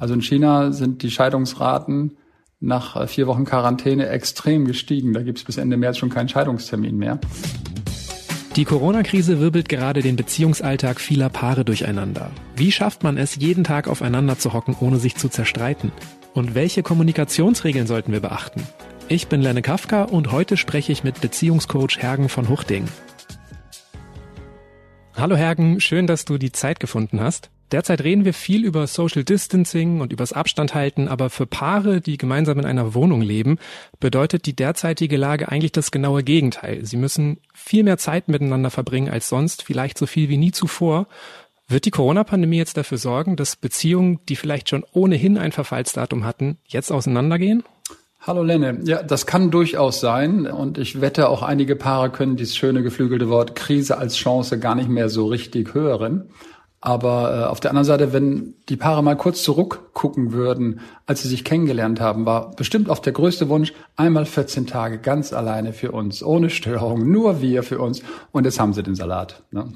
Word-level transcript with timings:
Also 0.00 0.14
in 0.14 0.22
China 0.22 0.72
sind 0.72 1.02
die 1.02 1.10
Scheidungsraten 1.10 2.16
nach 2.58 2.96
äh, 2.96 3.06
vier 3.06 3.26
Wochen 3.26 3.44
Quarantäne 3.44 4.08
extrem 4.08 4.64
gestiegen. 4.64 5.12
Da 5.12 5.22
gibt 5.22 5.38
es 5.38 5.44
bis 5.44 5.58
Ende 5.58 5.76
März 5.76 5.98
schon 5.98 6.08
keinen 6.08 6.28
Scheidungstermin 6.28 6.96
mehr. 6.96 7.20
Die 8.56 8.64
Corona-Krise 8.64 9.40
wirbelt 9.40 9.68
gerade 9.68 10.00
den 10.00 10.16
Beziehungsalltag 10.16 11.00
vieler 11.00 11.28
Paare 11.28 11.64
durcheinander. 11.64 12.30
Wie 12.56 12.72
schafft 12.72 13.04
man 13.04 13.16
es, 13.16 13.36
jeden 13.36 13.62
Tag 13.62 13.86
aufeinander 13.86 14.38
zu 14.38 14.54
hocken, 14.54 14.74
ohne 14.80 14.96
sich 14.96 15.16
zu 15.16 15.28
zerstreiten? 15.28 15.92
Und 16.32 16.54
welche 16.54 16.82
Kommunikationsregeln 16.82 17.86
sollten 17.86 18.12
wir 18.12 18.20
beachten? 18.20 18.62
Ich 19.08 19.28
bin 19.28 19.42
Lenne 19.42 19.62
Kafka 19.62 20.04
und 20.04 20.32
heute 20.32 20.56
spreche 20.56 20.92
ich 20.92 21.04
mit 21.04 21.20
Beziehungscoach 21.20 21.98
Hergen 21.98 22.28
von 22.28 22.48
Huchting. 22.48 22.88
Hallo 25.14 25.36
Hergen, 25.36 25.78
schön, 25.80 26.06
dass 26.06 26.24
du 26.24 26.38
die 26.38 26.52
Zeit 26.52 26.80
gefunden 26.80 27.20
hast. 27.20 27.50
Derzeit 27.72 28.02
reden 28.02 28.24
wir 28.24 28.34
viel 28.34 28.64
über 28.64 28.86
Social 28.88 29.22
Distancing 29.22 30.00
und 30.00 30.12
übers 30.12 30.32
Abstand 30.32 30.74
halten, 30.74 31.06
aber 31.06 31.30
für 31.30 31.46
Paare, 31.46 32.00
die 32.00 32.18
gemeinsam 32.18 32.58
in 32.58 32.64
einer 32.64 32.94
Wohnung 32.94 33.22
leben, 33.22 33.58
bedeutet 34.00 34.46
die 34.46 34.56
derzeitige 34.56 35.16
Lage 35.16 35.48
eigentlich 35.48 35.70
das 35.70 35.92
genaue 35.92 36.24
Gegenteil. 36.24 36.84
Sie 36.84 36.96
müssen 36.96 37.38
viel 37.54 37.84
mehr 37.84 37.98
Zeit 37.98 38.26
miteinander 38.28 38.70
verbringen 38.70 39.08
als 39.08 39.28
sonst, 39.28 39.62
vielleicht 39.62 39.98
so 39.98 40.06
viel 40.06 40.28
wie 40.28 40.38
nie 40.38 40.50
zuvor. 40.50 41.06
Wird 41.68 41.84
die 41.84 41.92
Corona-Pandemie 41.92 42.56
jetzt 42.56 42.76
dafür 42.76 42.98
sorgen, 42.98 43.36
dass 43.36 43.54
Beziehungen, 43.54 44.18
die 44.28 44.34
vielleicht 44.34 44.68
schon 44.68 44.84
ohnehin 44.92 45.38
ein 45.38 45.52
Verfallsdatum 45.52 46.24
hatten, 46.24 46.58
jetzt 46.66 46.90
auseinandergehen? 46.90 47.62
Hallo 48.22 48.42
Lenne. 48.42 48.80
Ja, 48.84 49.02
das 49.02 49.24
kann 49.24 49.52
durchaus 49.52 50.00
sein. 50.00 50.46
Und 50.46 50.76
ich 50.76 51.00
wette, 51.00 51.28
auch 51.28 51.42
einige 51.42 51.76
Paare 51.76 52.10
können 52.10 52.36
dieses 52.36 52.56
schöne 52.56 52.82
geflügelte 52.82 53.28
Wort 53.28 53.54
Krise 53.54 53.96
als 53.96 54.16
Chance 54.16 54.58
gar 54.58 54.74
nicht 54.74 54.88
mehr 54.88 55.08
so 55.08 55.26
richtig 55.26 55.72
hören. 55.72 56.28
Aber 56.82 57.34
äh, 57.34 57.44
auf 57.44 57.60
der 57.60 57.70
anderen 57.70 57.84
Seite, 57.84 58.12
wenn 58.14 58.54
die 58.68 58.76
Paare 58.76 59.02
mal 59.02 59.16
kurz 59.16 59.42
zurückgucken 59.42 60.32
würden, 60.32 60.80
als 61.04 61.22
sie 61.22 61.28
sich 61.28 61.44
kennengelernt 61.44 62.00
haben, 62.00 62.24
war 62.24 62.52
bestimmt 62.56 62.88
auch 62.88 63.00
der 63.00 63.12
größte 63.12 63.50
Wunsch, 63.50 63.74
einmal 63.96 64.24
14 64.24 64.66
Tage 64.66 64.98
ganz 64.98 65.34
alleine 65.34 65.74
für 65.74 65.92
uns, 65.92 66.22
ohne 66.22 66.48
Störung, 66.48 67.10
nur 67.10 67.42
wir 67.42 67.62
für 67.62 67.80
uns. 67.80 68.02
Und 68.32 68.44
jetzt 68.44 68.58
haben 68.58 68.72
sie 68.72 68.82
den 68.82 68.94
Salat. 68.94 69.42
Ne? 69.50 69.72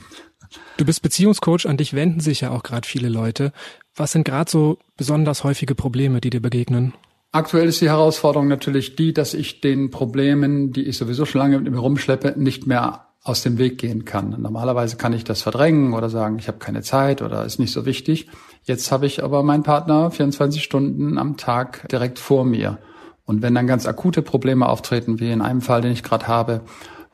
Du 0.78 0.84
bist 0.86 1.02
Beziehungscoach, 1.02 1.66
an 1.66 1.76
dich 1.76 1.92
wenden 1.92 2.20
sich 2.20 2.40
ja 2.40 2.50
auch 2.50 2.62
gerade 2.62 2.88
viele 2.88 3.08
Leute. 3.08 3.52
Was 3.94 4.12
sind 4.12 4.24
gerade 4.24 4.50
so 4.50 4.78
besonders 4.96 5.44
häufige 5.44 5.74
Probleme, 5.74 6.20
die 6.20 6.30
dir 6.30 6.40
begegnen? 6.40 6.94
Aktuell 7.32 7.68
ist 7.68 7.80
die 7.80 7.88
Herausforderung 7.88 8.48
natürlich 8.48 8.96
die, 8.96 9.12
dass 9.12 9.34
ich 9.34 9.60
den 9.60 9.90
Problemen, 9.90 10.72
die 10.72 10.84
ich 10.84 10.96
sowieso 10.96 11.26
schon 11.26 11.40
lange 11.40 11.58
mit 11.58 11.70
mir 11.70 11.78
rumschleppe, 11.78 12.34
nicht 12.36 12.66
mehr 12.66 13.08
aus 13.24 13.42
dem 13.42 13.56
Weg 13.56 13.78
gehen 13.78 14.04
kann. 14.04 14.40
Normalerweise 14.40 14.96
kann 14.96 15.14
ich 15.14 15.24
das 15.24 15.40
verdrängen 15.40 15.94
oder 15.94 16.10
sagen, 16.10 16.38
ich 16.38 16.46
habe 16.46 16.58
keine 16.58 16.82
Zeit 16.82 17.22
oder 17.22 17.44
ist 17.44 17.58
nicht 17.58 17.72
so 17.72 17.86
wichtig. 17.86 18.28
Jetzt 18.64 18.92
habe 18.92 19.06
ich 19.06 19.24
aber 19.24 19.42
meinen 19.42 19.62
Partner 19.62 20.10
24 20.10 20.62
Stunden 20.62 21.18
am 21.18 21.38
Tag 21.38 21.88
direkt 21.88 22.18
vor 22.18 22.44
mir. 22.44 22.78
Und 23.24 23.40
wenn 23.40 23.54
dann 23.54 23.66
ganz 23.66 23.86
akute 23.86 24.20
Probleme 24.20 24.68
auftreten, 24.68 25.20
wie 25.20 25.30
in 25.30 25.40
einem 25.40 25.62
Fall, 25.62 25.80
den 25.80 25.92
ich 25.92 26.02
gerade 26.02 26.28
habe, 26.28 26.60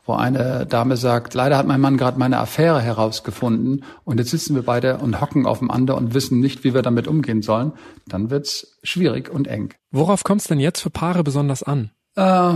wo 0.04 0.14
eine 0.14 0.66
Dame 0.66 0.96
sagt, 0.96 1.34
leider 1.34 1.56
hat 1.56 1.68
mein 1.68 1.80
Mann 1.80 1.96
gerade 1.96 2.18
meine 2.18 2.38
Affäre 2.38 2.80
herausgefunden 2.80 3.84
und 4.02 4.18
jetzt 4.18 4.30
sitzen 4.30 4.56
wir 4.56 4.62
beide 4.62 4.98
und 4.98 5.20
hocken 5.20 5.46
aufeinander 5.46 5.96
und 5.96 6.14
wissen 6.14 6.40
nicht, 6.40 6.64
wie 6.64 6.74
wir 6.74 6.82
damit 6.82 7.06
umgehen 7.06 7.42
sollen, 7.42 7.72
dann 8.08 8.30
wird's 8.30 8.78
schwierig 8.82 9.30
und 9.32 9.46
eng. 9.46 9.74
Worauf 9.92 10.24
kommt 10.24 10.40
es 10.40 10.48
denn 10.48 10.58
jetzt 10.58 10.80
für 10.80 10.90
Paare 10.90 11.22
besonders 11.22 11.62
an? 11.62 11.92
Äh, 12.16 12.54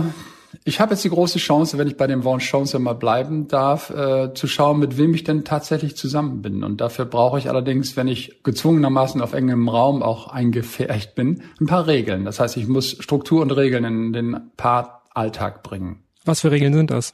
ich 0.63 0.79
habe 0.79 0.93
jetzt 0.93 1.03
die 1.03 1.09
große 1.09 1.39
Chance, 1.39 1.77
wenn 1.77 1.87
ich 1.87 1.97
bei 1.97 2.07
dem 2.07 2.23
Wort 2.23 2.41
Chance 2.41 2.79
mal 2.79 2.93
bleiben 2.93 3.47
darf, 3.47 3.89
äh, 3.89 4.33
zu 4.33 4.47
schauen, 4.47 4.79
mit 4.79 4.97
wem 4.97 5.13
ich 5.13 5.23
denn 5.23 5.43
tatsächlich 5.43 5.95
zusammen 5.95 6.41
bin. 6.41 6.63
Und 6.63 6.81
dafür 6.81 7.05
brauche 7.05 7.37
ich 7.37 7.49
allerdings, 7.49 7.97
wenn 7.97 8.07
ich 8.07 8.43
gezwungenermaßen 8.43 9.21
auf 9.21 9.33
engem 9.33 9.67
Raum 9.69 10.03
auch 10.03 10.27
eingefärcht 10.27 11.15
bin, 11.15 11.43
ein 11.59 11.65
paar 11.65 11.87
Regeln. 11.87 12.25
Das 12.25 12.39
heißt, 12.39 12.57
ich 12.57 12.67
muss 12.67 12.97
Struktur 12.99 13.41
und 13.41 13.51
Regeln 13.51 13.83
in 13.83 14.13
den 14.13 14.37
Paaralltag 14.57 15.63
bringen. 15.63 16.03
Was 16.23 16.41
für 16.41 16.51
Regeln 16.51 16.73
sind 16.73 16.91
das? 16.91 17.13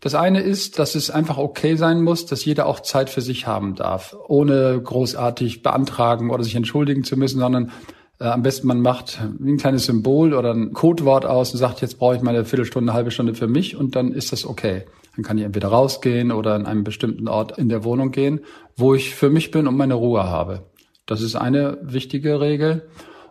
Das 0.00 0.14
eine 0.14 0.40
ist, 0.40 0.78
dass 0.78 0.94
es 0.96 1.10
einfach 1.10 1.38
okay 1.38 1.76
sein 1.76 2.02
muss, 2.02 2.26
dass 2.26 2.44
jeder 2.44 2.66
auch 2.66 2.80
Zeit 2.80 3.08
für 3.08 3.22
sich 3.22 3.46
haben 3.46 3.74
darf, 3.74 4.14
ohne 4.28 4.78
großartig 4.82 5.62
beantragen 5.62 6.30
oder 6.30 6.44
sich 6.44 6.54
entschuldigen 6.56 7.04
zu 7.04 7.16
müssen, 7.16 7.38
sondern 7.38 7.72
am 8.18 8.42
besten 8.42 8.66
man 8.66 8.80
macht 8.80 9.20
ein 9.20 9.56
kleines 9.56 9.86
Symbol 9.86 10.34
oder 10.34 10.52
ein 10.52 10.72
Codewort 10.72 11.26
aus 11.26 11.52
und 11.52 11.58
sagt, 11.58 11.80
jetzt 11.80 11.98
brauche 11.98 12.16
ich 12.16 12.22
mal 12.22 12.34
eine 12.34 12.44
Viertelstunde, 12.44 12.90
eine 12.90 12.96
halbe 12.96 13.10
Stunde 13.10 13.34
für 13.34 13.48
mich 13.48 13.76
und 13.76 13.96
dann 13.96 14.12
ist 14.12 14.32
das 14.32 14.46
okay. 14.46 14.84
Dann 15.16 15.24
kann 15.24 15.38
ich 15.38 15.44
entweder 15.44 15.68
rausgehen 15.68 16.32
oder 16.32 16.54
an 16.54 16.66
einem 16.66 16.84
bestimmten 16.84 17.28
Ort 17.28 17.58
in 17.58 17.68
der 17.68 17.84
Wohnung 17.84 18.10
gehen, 18.10 18.40
wo 18.76 18.94
ich 18.94 19.14
für 19.14 19.30
mich 19.30 19.50
bin 19.50 19.66
und 19.66 19.76
meine 19.76 19.94
Ruhe 19.94 20.24
habe. 20.24 20.62
Das 21.06 21.20
ist 21.20 21.36
eine 21.36 21.78
wichtige 21.82 22.40
Regel. 22.40 22.88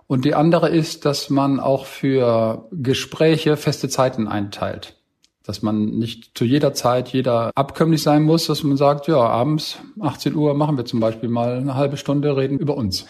Und 0.08 0.26
die 0.26 0.36
andere 0.36 0.70
ist, 0.70 1.06
dass 1.06 1.30
man 1.30 1.60
auch 1.60 1.86
für 1.86 2.68
Gespräche 2.72 3.58
feste 3.58 3.90
Zeiten 3.90 4.28
einteilt. 4.28 4.98
Dass 5.46 5.62
man 5.62 5.86
nicht 5.86 6.38
zu 6.38 6.46
jeder 6.46 6.74
Zeit 6.74 7.10
jeder 7.10 7.52
abkömmlich 7.56 8.02
sein 8.02 8.24
muss, 8.24 8.48
dass 8.48 8.64
man 8.64 8.78
sagt, 8.78 9.08
ja, 9.08 9.18
abends 9.18 9.80
18 10.00 10.36
Uhr 10.36 10.54
machen 10.54 10.78
wir 10.78 10.86
zum 10.86 11.00
Beispiel 11.00 11.30
mal 11.30 11.58
eine 11.58 11.76
halbe 11.76 11.98
Stunde 11.98 12.38
reden 12.38 12.60
über 12.60 12.78
uns. 12.78 13.06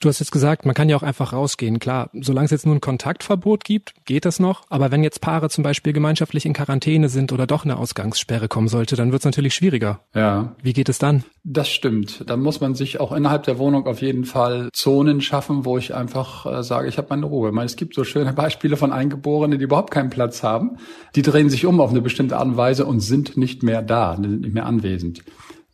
Du 0.00 0.08
hast 0.08 0.20
jetzt 0.20 0.32
gesagt, 0.32 0.66
man 0.66 0.74
kann 0.74 0.88
ja 0.88 0.96
auch 0.96 1.02
einfach 1.02 1.32
rausgehen. 1.32 1.78
Klar, 1.78 2.10
solange 2.12 2.44
es 2.44 2.50
jetzt 2.50 2.66
nur 2.66 2.74
ein 2.74 2.80
Kontaktverbot 2.80 3.64
gibt, 3.64 3.94
geht 4.04 4.24
das 4.24 4.38
noch. 4.38 4.64
Aber 4.68 4.90
wenn 4.90 5.02
jetzt 5.02 5.20
Paare 5.20 5.48
zum 5.48 5.64
Beispiel 5.64 5.92
gemeinschaftlich 5.92 6.44
in 6.44 6.52
Quarantäne 6.52 7.08
sind 7.08 7.32
oder 7.32 7.46
doch 7.46 7.64
eine 7.64 7.78
Ausgangssperre 7.78 8.48
kommen 8.48 8.68
sollte, 8.68 8.96
dann 8.96 9.12
wird 9.12 9.22
es 9.22 9.24
natürlich 9.24 9.54
schwieriger. 9.54 10.00
Ja. 10.14 10.54
Wie 10.62 10.74
geht 10.74 10.88
es 10.88 10.98
dann? 10.98 11.24
Das 11.44 11.70
stimmt. 11.70 12.28
Dann 12.28 12.40
muss 12.40 12.60
man 12.60 12.74
sich 12.74 13.00
auch 13.00 13.12
innerhalb 13.12 13.44
der 13.44 13.58
Wohnung 13.58 13.86
auf 13.86 14.02
jeden 14.02 14.24
Fall 14.24 14.68
Zonen 14.72 15.20
schaffen, 15.20 15.64
wo 15.64 15.78
ich 15.78 15.94
einfach 15.94 16.44
äh, 16.44 16.62
sage, 16.62 16.88
ich 16.88 16.98
habe 16.98 17.08
meine 17.10 17.26
Ruhe. 17.26 17.48
Ich 17.48 17.54
meine, 17.54 17.66
es 17.66 17.76
gibt 17.76 17.94
so 17.94 18.04
schöne 18.04 18.32
Beispiele 18.32 18.76
von 18.76 18.92
Eingeborenen, 18.92 19.58
die 19.58 19.64
überhaupt 19.64 19.92
keinen 19.92 20.10
Platz 20.10 20.42
haben. 20.42 20.76
Die 21.14 21.22
drehen 21.22 21.48
sich 21.48 21.64
um 21.64 21.80
auf 21.80 21.90
eine 21.90 22.02
bestimmte 22.02 22.36
Art 22.36 22.46
und 22.46 22.56
Weise 22.56 22.84
und 22.84 23.00
sind 23.00 23.36
nicht 23.36 23.62
mehr 23.62 23.80
da, 23.80 24.16
sind 24.16 24.42
nicht 24.42 24.54
mehr 24.54 24.66
anwesend. 24.66 25.22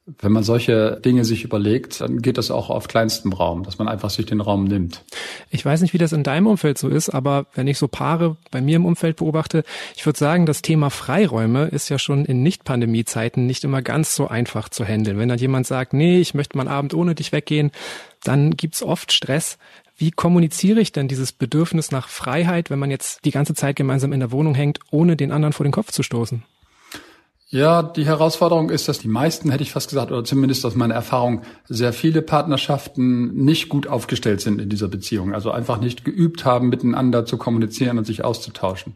Wenn 0.04 0.32
man 0.32 0.42
solche 0.42 1.00
Dinge 1.04 1.24
sich 1.24 1.44
überlegt, 1.44 2.00
dann 2.00 2.22
geht 2.22 2.36
das 2.36 2.50
auch 2.50 2.70
auf 2.70 2.88
kleinstem 2.88 3.32
Raum, 3.32 3.62
dass 3.62 3.78
man 3.78 3.86
einfach 3.86 4.10
sich 4.10 4.26
den 4.26 4.40
Raum 4.40 4.64
nimmt. 4.64 5.04
Ich 5.50 5.64
weiß 5.64 5.80
nicht, 5.80 5.94
wie 5.94 5.98
das 5.98 6.12
in 6.12 6.24
deinem 6.24 6.48
Umfeld 6.48 6.76
so 6.76 6.88
ist, 6.88 7.08
aber 7.08 7.46
wenn 7.54 7.68
ich 7.68 7.78
so 7.78 7.86
Paare 7.86 8.36
bei 8.50 8.60
mir 8.60 8.74
im 8.74 8.84
Umfeld 8.84 9.18
beobachte, 9.18 9.62
ich 9.94 10.04
würde 10.04 10.18
sagen, 10.18 10.44
das 10.44 10.60
Thema 10.60 10.91
Freiräume 10.91 11.66
ist 11.66 11.88
ja 11.88 12.00
schon 12.00 12.24
in 12.24 12.42
Nicht-Pandemie-Zeiten 12.42 13.46
nicht 13.46 13.62
immer 13.62 13.80
ganz 13.80 14.16
so 14.16 14.26
einfach 14.26 14.68
zu 14.68 14.84
handeln. 14.84 15.18
Wenn 15.18 15.28
dann 15.28 15.38
jemand 15.38 15.68
sagt, 15.68 15.92
nee, 15.92 16.18
ich 16.18 16.34
möchte 16.34 16.56
mal 16.56 16.62
einen 16.62 16.76
Abend 16.76 16.94
ohne 16.94 17.14
dich 17.14 17.30
weggehen, 17.30 17.70
dann 18.24 18.56
gibt's 18.56 18.82
oft 18.82 19.12
Stress. 19.12 19.56
Wie 19.96 20.10
kommuniziere 20.10 20.80
ich 20.80 20.91
denn 20.91 21.06
dieses 21.06 21.30
Bedürfnis 21.30 21.92
nach 21.92 22.08
Freiheit, 22.08 22.70
wenn 22.70 22.80
man 22.80 22.91
jetzt 22.91 23.24
die 23.24 23.30
ganze 23.30 23.54
Zeit 23.54 23.76
gemeinsam 23.76 24.12
in 24.12 24.18
der 24.18 24.32
Wohnung 24.32 24.56
hängt, 24.56 24.80
ohne 24.91 25.14
den 25.14 25.30
anderen 25.30 25.52
vor 25.52 25.62
den 25.62 25.72
Kopf 25.72 25.92
zu 25.92 26.02
stoßen? 26.02 26.42
Ja, 27.52 27.82
die 27.82 28.06
Herausforderung 28.06 28.70
ist, 28.70 28.88
dass 28.88 28.98
die 28.98 29.08
meisten, 29.08 29.50
hätte 29.50 29.62
ich 29.62 29.72
fast 29.72 29.90
gesagt, 29.90 30.10
oder 30.10 30.24
zumindest 30.24 30.64
aus 30.64 30.74
meiner 30.74 30.94
Erfahrung, 30.94 31.42
sehr 31.68 31.92
viele 31.92 32.22
Partnerschaften 32.22 33.44
nicht 33.44 33.68
gut 33.68 33.86
aufgestellt 33.86 34.40
sind 34.40 34.58
in 34.58 34.70
dieser 34.70 34.88
Beziehung. 34.88 35.34
Also 35.34 35.50
einfach 35.50 35.78
nicht 35.78 36.02
geübt 36.02 36.46
haben, 36.46 36.70
miteinander 36.70 37.26
zu 37.26 37.36
kommunizieren 37.36 37.98
und 37.98 38.06
sich 38.06 38.24
auszutauschen. 38.24 38.94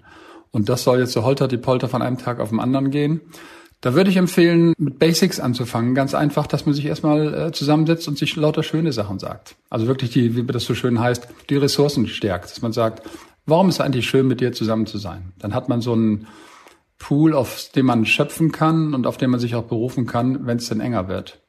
Und 0.53 0.71
das 0.71 0.85
soll 0.85 1.01
jetzt 1.01 1.13
so 1.13 1.23
holter 1.23 1.49
die 1.49 1.59
Polter 1.59 1.91
von 1.91 2.01
einem 2.01 2.17
Tag 2.17 2.41
auf 2.41 2.49
den 2.49 2.59
anderen 2.59 2.91
gehen. 2.91 3.21
Da 3.83 3.93
würde 3.93 4.09
ich 4.09 4.17
empfehlen, 4.17 4.73
mit 4.79 4.99
Basics 4.99 5.39
anzufangen. 5.39 5.95
Ganz 5.95 6.15
einfach, 6.15 6.47
dass 6.47 6.65
man 6.65 6.75
sich 6.75 6.87
erstmal 6.87 7.35
äh, 7.35 7.53
zusammensetzt 7.53 8.09
und 8.09 8.17
sich 8.17 8.37
lauter 8.37 8.63
schöne 8.63 8.95
Sachen 8.95 9.19
sagt. 9.19 9.57
Also 9.69 9.87
wirklich 9.87 10.13
die, 10.13 10.35
wie 10.35 10.45
das 10.45 10.65
so 10.65 10.75
schön 10.75 10.99
heißt, 10.99 11.29
die 11.51 11.59
Ressourcen 11.59 12.09
stärkt. 12.09 12.51
Dass 12.53 12.63
man 12.63 12.73
sagt, 12.73 13.07
warum 13.45 13.69
ist 13.69 13.75
es 13.75 13.81
eigentlich 13.83 14.09
schön, 14.09 14.27
mit 14.27 14.41
dir 14.41 14.53
zusammen 14.53 14.87
zu 14.87 14.97
sein? 14.97 15.35
Dann 15.41 15.55
hat 15.55 15.69
man 15.69 15.83
so 15.83 15.95
ein 15.95 16.27
Pool, 16.99 17.35
auf 17.35 17.71
dem 17.75 17.87
man 17.87 18.07
schöpfen 18.07 18.53
kann 18.53 18.95
und 18.95 19.07
auf 19.07 19.17
dem 19.17 19.31
man 19.31 19.41
sich 19.41 19.55
auch 19.55 19.65
berufen 19.65 20.07
kann, 20.07 20.47
wenn 20.47 20.57
es 20.59 20.69
denn 20.69 20.81
enger 20.81 21.09
wird. 21.09 21.41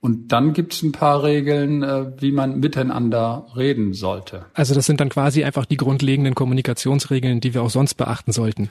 Und 0.00 0.28
dann 0.28 0.52
gibt 0.52 0.74
es 0.74 0.82
ein 0.82 0.92
paar 0.92 1.24
Regeln, 1.24 1.82
äh, 1.82 2.12
wie 2.20 2.30
man 2.30 2.60
miteinander 2.60 3.46
reden 3.56 3.94
sollte. 3.94 4.46
Also 4.54 4.74
das 4.74 4.86
sind 4.86 5.00
dann 5.00 5.08
quasi 5.08 5.42
einfach 5.42 5.64
die 5.64 5.76
grundlegenden 5.76 6.34
Kommunikationsregeln, 6.34 7.40
die 7.40 7.52
wir 7.52 7.62
auch 7.62 7.70
sonst 7.70 7.94
beachten 7.94 8.32
sollten. 8.32 8.70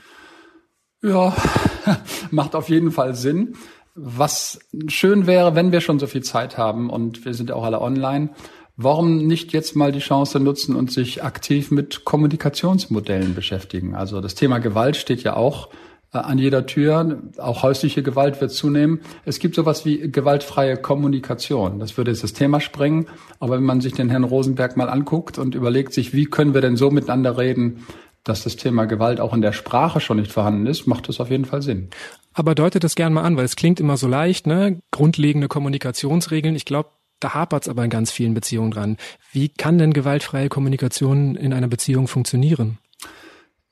Ja, 1.02 1.36
macht 2.30 2.54
auf 2.54 2.70
jeden 2.70 2.90
Fall 2.90 3.14
Sinn. 3.14 3.54
Was 3.94 4.58
schön 4.86 5.26
wäre, 5.26 5.54
wenn 5.54 5.70
wir 5.70 5.80
schon 5.80 5.98
so 5.98 6.06
viel 6.06 6.22
Zeit 6.22 6.56
haben 6.56 6.88
und 6.88 7.24
wir 7.24 7.34
sind 7.34 7.50
ja 7.50 7.56
auch 7.56 7.64
alle 7.64 7.80
online, 7.80 8.30
warum 8.76 9.26
nicht 9.26 9.52
jetzt 9.52 9.76
mal 9.76 9.92
die 9.92 9.98
Chance 9.98 10.40
nutzen 10.40 10.76
und 10.76 10.90
sich 10.90 11.22
aktiv 11.24 11.70
mit 11.70 12.04
Kommunikationsmodellen 12.04 13.34
beschäftigen? 13.34 13.94
Also 13.94 14.20
das 14.20 14.34
Thema 14.34 14.58
Gewalt 14.60 14.96
steht 14.96 15.22
ja 15.24 15.36
auch 15.36 15.68
an 16.10 16.38
jeder 16.38 16.66
Tür. 16.66 17.22
Auch 17.38 17.62
häusliche 17.62 18.02
Gewalt 18.02 18.40
wird 18.40 18.50
zunehmen. 18.50 19.00
Es 19.24 19.38
gibt 19.38 19.54
sowas 19.54 19.84
wie 19.84 20.10
gewaltfreie 20.10 20.76
Kommunikation. 20.76 21.78
Das 21.78 21.96
würde 21.96 22.10
jetzt 22.10 22.22
das 22.22 22.32
Thema 22.32 22.60
sprengen. 22.60 23.06
Aber 23.40 23.56
wenn 23.56 23.64
man 23.64 23.80
sich 23.80 23.92
den 23.92 24.08
Herrn 24.08 24.24
Rosenberg 24.24 24.76
mal 24.76 24.88
anguckt 24.88 25.38
und 25.38 25.54
überlegt 25.54 25.92
sich, 25.92 26.14
wie 26.14 26.26
können 26.26 26.54
wir 26.54 26.60
denn 26.60 26.76
so 26.76 26.90
miteinander 26.90 27.36
reden, 27.36 27.86
dass 28.24 28.44
das 28.44 28.56
Thema 28.56 28.84
Gewalt 28.86 29.20
auch 29.20 29.32
in 29.32 29.40
der 29.40 29.52
Sprache 29.52 30.00
schon 30.00 30.18
nicht 30.18 30.32
vorhanden 30.32 30.66
ist, 30.66 30.86
macht 30.86 31.08
das 31.08 31.20
auf 31.20 31.30
jeden 31.30 31.44
Fall 31.44 31.62
Sinn. 31.62 31.88
Aber 32.34 32.54
deutet 32.54 32.84
das 32.84 32.94
gern 32.94 33.12
mal 33.12 33.22
an, 33.22 33.36
weil 33.36 33.44
es 33.44 33.56
klingt 33.56 33.80
immer 33.80 33.96
so 33.96 34.06
leicht, 34.06 34.46
ne? 34.46 34.80
Grundlegende 34.90 35.48
Kommunikationsregeln. 35.48 36.54
Ich 36.54 36.64
glaube, 36.64 36.90
da 37.20 37.34
hapert's 37.34 37.68
aber 37.68 37.84
in 37.84 37.90
ganz 37.90 38.12
vielen 38.12 38.34
Beziehungen 38.34 38.70
dran. 38.70 38.96
Wie 39.32 39.48
kann 39.48 39.78
denn 39.78 39.92
gewaltfreie 39.92 40.48
Kommunikation 40.48 41.34
in 41.36 41.52
einer 41.52 41.68
Beziehung 41.68 42.06
funktionieren? 42.06 42.78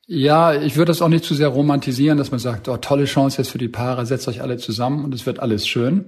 Ja, 0.08 0.55
ich 0.55 0.76
würde 0.76 0.91
das 0.91 1.03
auch 1.03 1.08
nicht 1.08 1.25
zu 1.25 1.35
sehr 1.35 1.49
romantisieren, 1.49 2.17
dass 2.17 2.31
man 2.31 2.38
sagt, 2.38 2.69
oh, 2.69 2.76
tolle 2.76 3.06
Chance 3.06 3.38
jetzt 3.38 3.50
für 3.50 3.58
die 3.58 3.69
Paare, 3.69 4.06
setzt 4.06 4.29
euch 4.29 4.41
alle 4.41 4.56
zusammen 4.56 5.05
und 5.05 5.12
es 5.12 5.26
wird 5.26 5.41
alles 5.41 5.67
schön. 5.67 6.06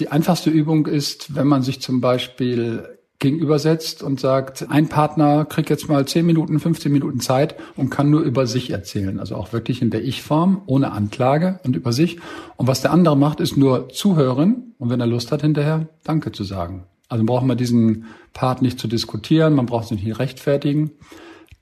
Die 0.00 0.08
einfachste 0.08 0.50
Übung 0.50 0.86
ist, 0.86 1.36
wenn 1.36 1.46
man 1.46 1.62
sich 1.62 1.80
zum 1.80 2.00
Beispiel 2.00 2.98
gegenübersetzt 3.20 4.02
und 4.02 4.18
sagt, 4.18 4.66
ein 4.70 4.88
Partner 4.88 5.44
kriegt 5.44 5.70
jetzt 5.70 5.88
mal 5.88 6.06
10 6.06 6.26
Minuten, 6.26 6.58
15 6.58 6.90
Minuten 6.90 7.20
Zeit 7.20 7.56
und 7.76 7.90
kann 7.90 8.10
nur 8.10 8.22
über 8.22 8.46
sich 8.46 8.70
erzählen. 8.70 9.20
Also 9.20 9.36
auch 9.36 9.52
wirklich 9.52 9.82
in 9.82 9.90
der 9.90 10.04
Ich-Form, 10.04 10.62
ohne 10.66 10.92
Anklage 10.92 11.60
und 11.64 11.76
über 11.76 11.92
sich. 11.92 12.18
Und 12.56 12.66
was 12.66 12.80
der 12.80 12.92
andere 12.92 13.16
macht, 13.16 13.40
ist 13.40 13.56
nur 13.56 13.88
zuhören 13.88 14.74
und 14.78 14.90
wenn 14.90 15.00
er 15.00 15.06
Lust 15.06 15.30
hat, 15.30 15.42
hinterher 15.42 15.88
Danke 16.04 16.32
zu 16.32 16.44
sagen. 16.44 16.86
Also 17.08 17.24
braucht 17.24 17.46
man 17.46 17.56
diesen 17.56 18.06
Part 18.32 18.62
nicht 18.62 18.78
zu 18.78 18.86
diskutieren, 18.86 19.54
man 19.54 19.66
braucht 19.66 19.88
sich 19.88 20.02
nicht 20.02 20.18
rechtfertigen. 20.18 20.92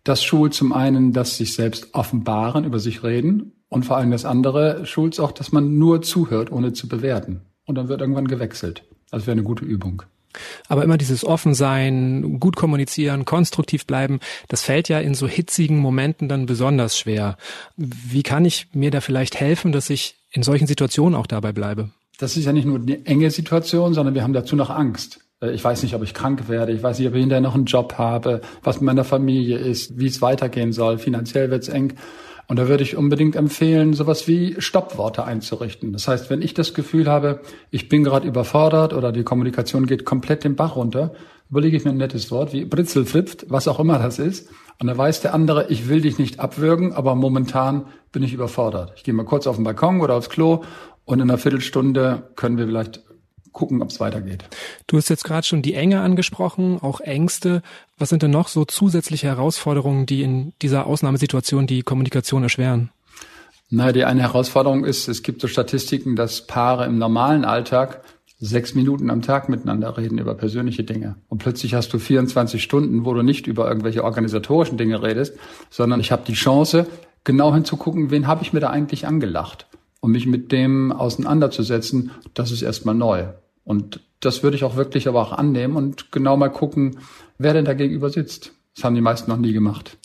Das 0.07 0.23
schult 0.23 0.55
zum 0.55 0.73
einen, 0.73 1.13
dass 1.13 1.37
sich 1.37 1.55
selbst 1.55 1.89
offenbaren, 1.93 2.65
über 2.65 2.79
sich 2.79 3.03
reden 3.03 3.51
und 3.69 3.85
vor 3.85 3.97
allem 3.97 4.13
das 4.13 4.25
andere 4.25 4.87
schult 4.87 5.19
auch, 5.19 5.33
dass 5.33 5.51
man 5.51 5.79
nur 5.79 6.01
zuhört, 6.01 6.53
ohne 6.53 6.73
zu 6.73 6.87
bewerten. 6.87 7.41
Und 7.65 7.75
dann 7.75 7.89
wird 7.89 8.03
irgendwann 8.03 8.29
gewechselt. 8.29 8.85
Das 9.11 9.23
wäre 9.27 9.33
eine 9.33 9.43
gute 9.43 9.65
Übung. 9.65 10.05
Aber 10.69 10.85
immer 10.85 10.97
dieses 10.97 11.25
Offensein, 11.25 12.39
gut 12.39 12.55
kommunizieren, 12.55 13.25
konstruktiv 13.25 13.85
bleiben, 13.85 14.21
das 14.47 14.63
fällt 14.63 14.89
ja 14.89 15.01
in 15.01 15.15
so 15.15 15.27
hitzigen 15.27 15.79
Momenten 15.79 16.29
dann 16.29 16.47
besonders 16.47 16.97
schwer. 16.97 17.37
Wie 17.77 18.23
kann 18.23 18.45
ich 18.45 18.69
mir 18.75 18.93
da 18.93 19.01
vielleicht 19.01 19.41
helfen, 19.41 19.73
dass 19.73 19.91
ich 19.91 20.15
in 20.31 20.45
solchen 20.45 20.69
Situationen 20.69 21.17
auch 21.17 21.27
dabei 21.27 21.51
bleibe? 21.51 21.91
Das 22.19 22.37
ist 22.37 22.45
ja 22.45 22.53
nicht 22.53 22.67
nur 22.67 22.79
eine 22.79 23.05
enge 23.07 23.33
Situation, 23.33 23.93
sondern 23.93 24.15
wir 24.15 24.23
haben 24.23 24.35
dazu 24.35 24.55
noch 24.55 24.71
Angst. 24.71 25.26
Äh, 25.41 25.53
ich 25.53 25.63
weiß 25.63 25.83
nicht, 25.83 25.95
ob 25.95 26.03
ich 26.03 26.15
krank 26.15 26.49
werde, 26.49 26.73
ich 26.73 26.83
weiß 26.83 26.99
nicht, 26.99 27.09
ob 27.09 27.15
ich 27.15 27.21
hinterher 27.21 27.41
noch 27.41 27.55
einen 27.55 27.67
Job 27.67 27.95
habe, 27.99 28.41
was 28.63 28.77
mit 28.77 28.87
meiner 28.87 29.05
Familie 29.05 29.59
ist, 29.59 29.99
wie 29.99 30.07
es 30.07 30.23
weitergehen 30.23 30.73
soll, 30.73 30.99
finanziell 30.99 31.51
wird's 31.51 31.69
eng. 31.69 31.95
Und 32.49 32.61
da 32.61 32.69
würde 32.69 32.85
ich 32.85 32.97
unbedingt 32.97 33.35
empfehlen, 33.35 33.93
sowas 33.93 34.29
wie 34.29 34.55
Stoppworte 34.61 35.25
einzurichten. 35.25 35.93
Das 35.93 36.07
heißt, 36.07 36.31
wenn 36.31 36.43
ich 36.43 36.55
das 36.55 36.75
Gefühl 36.75 37.09
habe, 37.09 37.41
ich 37.73 37.89
bin 37.89 38.05
gerade 38.05 38.29
überfordert 38.29 38.93
oder 38.93 39.11
die 39.11 39.25
Kommunikation 39.25 39.87
geht 39.87 40.05
komplett 40.05 40.45
den 40.45 40.55
Bach 40.55 40.77
runter, 40.77 41.13
überlege 41.51 41.77
ich 41.77 41.85
mir 41.85 41.91
ein 41.91 41.97
nettes 41.97 42.31
Wort 42.31 42.53
wie 42.53 42.65
Britzelflipft, 42.65 43.47
was 43.49 43.67
auch 43.67 43.81
immer 43.81 43.99
das 43.99 44.21
ist. 44.21 44.49
Und 44.79 44.87
dann 44.87 44.97
weiß 44.97 45.23
der 45.23 45.35
andere, 45.35 45.69
ich 45.71 45.89
will 45.89 46.03
dich 46.03 46.19
nicht 46.19 46.39
abwürgen, 46.39 46.93
aber 46.93 47.17
momentan 47.17 47.87
bin 48.13 48.23
ich 48.23 48.33
überfordert. 48.33 48.93
Ich 48.97 49.03
gehe 49.03 49.15
mal 49.15 49.25
kurz 49.25 49.49
auf 49.49 49.57
den 49.57 49.65
Balkon 49.65 50.01
oder 50.01 50.15
aufs 50.15 50.31
Klo 50.31 50.63
und 51.05 51.21
in 51.21 51.29
einer 51.29 51.39
Viertelstunde 51.39 52.31
können 52.37 52.59
wir 52.59 52.67
vielleicht 52.67 53.03
gucken, 53.57 53.83
ob 53.83 53.91
es 53.91 53.99
weitergeht. 53.99 54.45
Du 54.87 54.99
hast 54.99 55.09
jetzt 55.09 55.25
gerade 55.25 55.47
schon 55.47 55.63
die 55.63 55.75
Enge 55.75 56.03
angesprochen, 56.03 56.79
auch 56.81 57.01
Ängste. 57.01 57.63
Was 57.99 58.11
sind 58.11 58.23
denn 58.23 58.31
noch 58.31 58.49
so 58.49 58.67
zusätzliche 58.67 59.27
Herausforderungen, 59.27 60.05
die 60.05 60.23
in 60.23 60.53
dieser 60.61 60.87
Ausnahmesituation 60.87 61.67
die 61.67 61.83
Kommunikation 61.83 62.43
erschweren? 62.43 62.91
Na, 63.71 63.91
die 63.93 64.05
eine 64.05 64.21
Herausforderung 64.21 64.85
ist, 64.85 65.09
es 65.09 65.23
gibt 65.23 65.41
so 65.41 65.49
Statistiken, 65.49 66.15
dass 66.15 66.47
Paare 66.47 66.85
im 66.85 66.99
normalen 66.99 67.45
Alltag 67.45 68.03
sechs 68.39 68.75
Minuten 68.75 69.09
am 69.09 69.23
Tag 69.23 69.49
miteinander 69.49 69.97
reden 69.97 70.19
über 70.19 70.35
persönliche 70.35 70.85
Dinge. 70.85 71.17
Und 71.29 71.39
plötzlich 71.39 71.73
hast 71.73 71.93
du 71.95 71.99
24 71.99 72.63
Stunden, 72.63 73.07
wo 73.07 73.15
du 73.15 73.23
nicht 73.23 73.47
über 73.47 73.67
irgendwelche 73.67 74.05
organisatorischen 74.05 74.77
Dinge 74.77 75.03
redest, 75.03 75.35
sondern 75.71 75.99
ich 76.01 76.13
habe 76.13 76.25
die 76.27 76.35
Chance, 76.35 76.87
genau 77.25 77.55
hinzugucken, 77.55 78.11
wen 78.11 78.27
habe 78.27 78.43
ich 78.43 78.53
mir 78.53 78.61
da 78.61 78.69
eigentlich 78.69 79.07
angelacht 79.07 79.67
und 80.01 80.13
mich 80.13 80.27
mit 80.27 80.53
dem 80.53 80.93
auseinanderzusetzen, 80.93 82.13
das 82.35 82.51
ist 82.51 82.63
erstmal 82.63 82.95
neu. 82.95 83.25
Und 83.67 84.01
das 84.21 84.43
würde 84.43 84.57
ich 84.57 84.65
auch 84.65 84.77
wirklich 84.77 85.09
aber 85.09 85.21
auch 85.21 85.33
annehmen 85.33 85.77
und 85.77 86.13
genau 86.13 86.37
mal 86.37 86.49
gucken, 86.49 87.01
wer 87.37 87.53
denn 87.53 87.65
da 87.65 87.75
gegenüber 87.75 88.11
sitzt. 88.11 88.53
Das 88.75 88.85
haben 88.85 88.95
die 88.95 89.01
meisten 89.01 89.31
noch 89.31 89.39
nie 89.39 89.53
gemacht. 89.53 89.99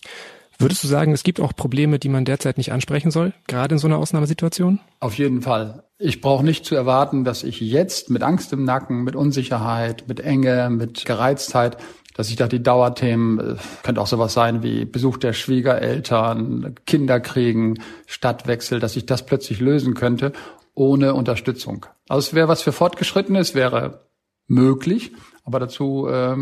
Würdest 0.57 0.83
du 0.83 0.87
sagen, 0.87 1.11
es 1.11 1.23
gibt 1.23 1.39
auch 1.39 1.55
Probleme, 1.55 1.97
die 1.97 2.09
man 2.09 2.25
derzeit 2.25 2.57
nicht 2.57 2.71
ansprechen 2.71 3.11
soll, 3.11 3.33
gerade 3.47 3.75
in 3.75 3.79
so 3.79 3.87
einer 3.87 3.97
Ausnahmesituation? 3.97 4.79
Auf 4.99 5.17
jeden 5.17 5.41
Fall. 5.41 5.83
Ich 5.97 6.21
brauche 6.21 6.43
nicht 6.43 6.65
zu 6.65 6.75
erwarten, 6.75 7.23
dass 7.23 7.43
ich 7.43 7.59
jetzt 7.61 8.09
mit 8.09 8.23
Angst 8.23 8.51
im 8.53 8.63
Nacken, 8.63 9.03
mit 9.03 9.15
Unsicherheit, 9.15 10.05
mit 10.07 10.19
Enge, 10.19 10.69
mit 10.71 11.05
Gereiztheit, 11.05 11.77
dass 12.15 12.29
ich 12.29 12.35
da 12.35 12.47
die 12.47 12.61
Dauerthemen, 12.61 13.39
äh, 13.39 13.55
könnte 13.83 14.01
auch 14.01 14.07
sowas 14.07 14.33
sein 14.33 14.63
wie 14.63 14.85
Besuch 14.85 15.17
der 15.17 15.33
Schwiegereltern, 15.33 16.75
Kinder 16.85 17.19
kriegen, 17.19 17.79
Stadtwechsel, 18.05 18.79
dass 18.79 18.95
ich 18.95 19.05
das 19.05 19.25
plötzlich 19.25 19.59
lösen 19.59 19.93
könnte 19.93 20.33
ohne 20.73 21.13
Unterstützung. 21.13 21.85
Also 22.07 22.27
es 22.27 22.33
wäre 22.33 22.47
was 22.47 22.61
für 22.61 22.71
Fortgeschrittene, 22.71 23.39
es 23.39 23.55
wäre 23.55 24.05
möglich, 24.47 25.11
aber 25.43 25.59
dazu 25.59 26.07
äh, 26.07 26.35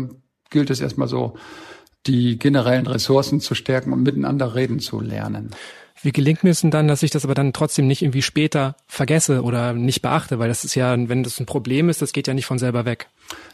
gilt 0.50 0.70
es 0.70 0.80
erstmal 0.80 1.08
so, 1.08 1.34
die 2.06 2.38
generellen 2.38 2.86
Ressourcen 2.86 3.40
zu 3.40 3.54
stärken 3.54 3.92
und 3.92 4.02
miteinander 4.02 4.54
reden 4.54 4.80
zu 4.80 5.00
lernen. 5.00 5.50
Wie 6.02 6.12
gelingt 6.12 6.44
mir 6.44 6.50
es 6.50 6.62
denn 6.62 6.70
dann, 6.70 6.88
dass 6.88 7.02
ich 7.02 7.10
das 7.10 7.24
aber 7.24 7.34
dann 7.34 7.52
trotzdem 7.52 7.86
nicht 7.86 8.00
irgendwie 8.00 8.22
später 8.22 8.74
vergesse 8.86 9.42
oder 9.42 9.74
nicht 9.74 10.00
beachte? 10.00 10.38
Weil 10.38 10.48
das 10.48 10.64
ist 10.64 10.74
ja, 10.74 10.96
wenn 10.96 11.22
das 11.22 11.38
ein 11.38 11.44
Problem 11.44 11.90
ist, 11.90 12.00
das 12.00 12.14
geht 12.14 12.26
ja 12.26 12.32
nicht 12.32 12.46
von 12.46 12.58
selber 12.58 12.86
weg. 12.86 13.08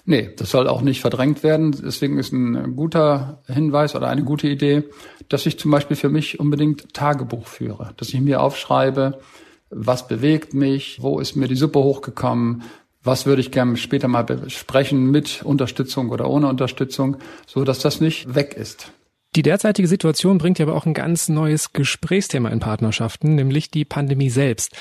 Nee, 0.05 0.31
das 0.37 0.51
soll 0.51 0.69
auch 0.69 0.81
nicht 0.81 1.01
verdrängt 1.01 1.43
werden. 1.43 1.73
Deswegen 1.73 2.19
ist 2.19 2.33
ein 2.33 2.77
guter 2.77 3.43
Hinweis 3.49 3.97
oder 3.97 4.07
eine 4.07 4.23
gute 4.23 4.47
Idee, 4.47 4.85
dass 5.29 5.45
ich 5.45 5.59
zum 5.59 5.73
Beispiel 5.73 5.97
für 5.97 6.09
mich 6.09 6.39
unbedingt 6.39 6.95
Tagebuch 6.95 7.49
führe. 7.49 7.95
Dass 7.97 8.11
ich 8.11 8.21
mir 8.21 8.41
aufschreibe, 8.41 9.19
was 9.71 10.09
bewegt 10.09 10.55
mich, 10.55 11.03
wo 11.03 11.19
ist 11.21 11.37
mir 11.37 11.49
die 11.49 11.57
Suppe 11.57 11.81
hochgekommen, 11.81 12.63
was 13.03 13.27
würde 13.27 13.41
ich 13.41 13.53
gerne 13.53 13.77
später 13.77 14.09
mal 14.09 14.25
besprechen 14.25 15.11
mit 15.11 15.43
Unterstützung 15.43 16.11
oder 16.11 16.29
ohne 16.29 16.49
Unterstützung, 16.49 17.17
so 17.47 17.65
dass 17.65 17.79
das 17.79 18.01
nicht 18.01 18.35
weg 18.35 18.55
ist. 18.55 18.91
Die 19.37 19.43
derzeitige 19.43 19.87
Situation 19.87 20.39
bringt 20.39 20.59
ja 20.59 20.67
aber 20.67 20.75
auch 20.75 20.87
ein 20.87 20.95
ganz 20.95 21.29
neues 21.29 21.73
Gesprächsthema 21.73 22.49
in 22.49 22.59
Partnerschaften, 22.59 23.35
nämlich 23.35 23.71
die 23.71 23.85
Pandemie 23.85 24.31
selbst. 24.31 24.75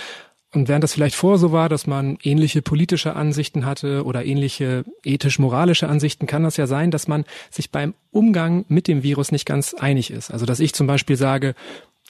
Und 0.54 0.70
während 0.70 0.84
das 0.84 0.94
vielleicht 0.94 1.16
vor 1.16 1.38
so 1.38 1.52
war, 1.52 1.68
dass 1.68 1.86
man 1.86 2.18
ähnliche 2.24 2.62
politische 2.62 3.16
Ansichten 3.16 3.66
hatte 3.66 4.06
oder 4.06 4.26
ähnliche 4.26 4.86
ethisch-moralische 5.04 5.90
Ansichten, 5.90 6.28
kann 6.28 6.44
das 6.44 6.56
ja 6.56 6.66
sein, 6.66 6.92
dass 6.92 7.10
man 7.10 7.26
sich 7.52 7.72
beim 7.72 7.94
Umgang 8.12 8.64
mit 8.70 8.88
dem 8.88 9.04
Virus 9.04 9.34
nicht 9.34 9.46
ganz 9.46 9.74
einig 9.74 10.12
ist. 10.12 10.32
Also 10.32 10.46
dass 10.46 10.62
ich 10.62 10.74
zum 10.74 10.88
Beispiel 10.88 11.18
sage, 11.18 11.56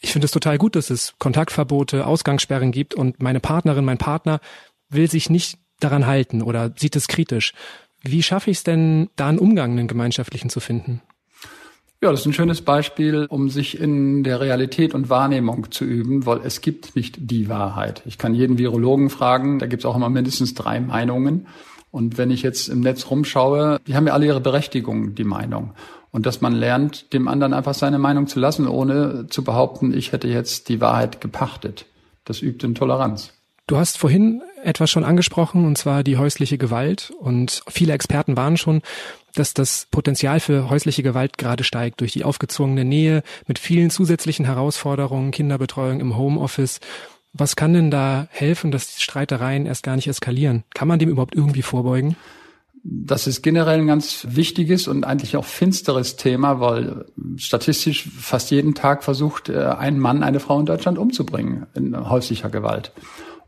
ich 0.06 0.12
finde 0.12 0.26
es 0.26 0.32
total 0.32 0.60
gut, 0.60 0.76
dass 0.76 0.92
es 0.92 1.16
Kontaktverbote, 1.18 2.06
Ausgangssperren 2.06 2.72
gibt 2.72 2.94
und 2.94 3.24
meine 3.24 3.40
Partnerin, 3.40 3.84
mein 3.86 3.98
Partner 3.98 4.40
will 4.88 5.10
sich 5.10 5.32
nicht 5.32 5.58
daran 5.80 6.06
halten 6.06 6.44
oder 6.44 6.72
sieht 6.78 6.96
es 6.96 7.08
kritisch. 7.08 7.54
Wie 8.04 8.22
schaffe 8.22 8.52
ich 8.52 8.58
es 8.58 8.64
denn, 8.64 9.10
da 9.16 9.28
einen 9.28 9.40
Umgang, 9.40 9.72
einen 9.72 9.88
gemeinschaftlichen 9.88 10.52
zu 10.52 10.60
finden? 10.60 11.02
Ja, 12.04 12.12
das 12.12 12.20
ist 12.20 12.28
ein 12.28 12.34
schönes 12.34 12.62
Beispiel, 12.62 13.26
um 13.28 13.50
sich 13.50 13.80
in 13.80 14.24
der 14.24 14.42
Realität 14.42 14.94
und 14.94 15.10
Wahrnehmung 15.10 15.72
zu 15.72 15.86
üben, 15.86 16.28
weil 16.28 16.42
es 16.44 16.62
gibt 16.62 16.96
nicht 16.96 17.16
die 17.20 17.50
Wahrheit. 17.50 18.04
Ich 18.06 18.20
kann 18.20 18.36
jeden 18.36 18.60
Virologen 18.60 19.10
fragen, 19.10 19.58
da 19.58 19.66
gibt 19.66 19.82
es 19.82 19.86
auch 19.88 19.96
immer 19.96 20.12
mindestens 20.12 20.54
drei 20.54 20.80
Meinungen. 20.82 21.48
Und 21.90 22.20
wenn 22.20 22.30
ich 22.30 22.44
jetzt 22.44 22.68
im 22.68 22.82
Netz 22.82 23.10
rumschaue, 23.10 23.80
die 23.88 23.96
haben 23.96 24.06
ja 24.06 24.14
alle 24.14 24.28
ihre 24.28 24.42
Berechtigung, 24.42 25.16
die 25.16 25.24
Meinung. 25.24 25.74
Und 26.16 26.26
dass 26.26 26.40
man 26.40 26.54
lernt, 26.54 27.12
dem 27.12 27.28
anderen 27.28 27.52
einfach 27.54 27.74
seine 27.74 28.00
Meinung 28.00 28.28
zu 28.28 28.40
lassen, 28.40 28.70
ohne 28.70 29.28
zu 29.28 29.44
behaupten, 29.44 29.94
ich 29.94 30.14
hätte 30.14 30.30
jetzt 30.30 30.70
die 30.70 30.80
Wahrheit 30.80 31.20
gepachtet. 31.20 31.88
Das 32.24 32.42
übt 32.42 32.66
in 32.66 32.74
Toleranz. 32.74 33.34
Du 33.68 33.76
hast 33.76 33.98
vorhin 33.98 34.42
etwas 34.64 34.90
schon 34.90 35.04
angesprochen, 35.04 35.66
und 35.66 35.78
zwar 35.78 36.06
die 36.06 36.16
häusliche 36.16 36.58
Gewalt. 36.58 37.12
Und 37.20 37.64
viele 37.68 37.92
Experten 37.92 38.38
waren 38.38 38.56
schon, 38.56 38.82
dass 39.34 39.54
das 39.54 39.88
Potenzial 39.92 40.40
für 40.40 40.70
häusliche 40.70 41.04
Gewalt 41.04 41.38
gerade 41.38 41.66
steigt 41.66 42.00
durch 42.00 42.14
die 42.14 42.24
aufgezwungene 42.24 42.86
Nähe 42.86 43.22
mit 43.46 43.60
vielen 43.60 43.90
zusätzlichen 43.90 44.46
Herausforderungen, 44.46 45.32
Kinderbetreuung 45.32 46.00
im 46.00 46.16
Homeoffice. 46.16 46.80
Was 47.34 47.58
kann 47.58 47.74
denn 47.74 47.92
da 47.92 48.30
helfen, 48.32 48.72
dass 48.72 48.96
die 48.96 49.02
Streitereien 49.02 49.66
erst 49.66 49.84
gar 49.84 49.98
nicht 49.98 50.08
eskalieren? 50.08 50.64
Kann 50.74 50.88
man 50.88 50.98
dem 50.98 51.10
überhaupt 51.10 51.36
irgendwie 51.36 51.62
vorbeugen? 51.62 52.16
Das 52.88 53.26
ist 53.26 53.42
generell 53.42 53.80
ein 53.80 53.88
ganz 53.88 54.28
wichtiges 54.30 54.88
und 54.88 55.06
eigentlich 55.06 55.38
auch 55.38 55.46
finsteres 55.46 56.18
Thema, 56.18 56.60
weil 56.60 57.06
statistisch 57.36 58.08
fast 58.16 58.52
jeden 58.52 58.76
Tag 58.76 59.04
versucht 59.04 59.50
äh, 59.50 59.58
ein 59.58 59.98
Mann 59.98 60.22
eine 60.22 60.40
Frau 60.40 60.60
in 60.60 60.68
Deutschland 60.68 61.00
umzubringen 61.00 61.66
in 61.74 62.10
häuslicher 62.10 62.52
Gewalt. 62.52 62.92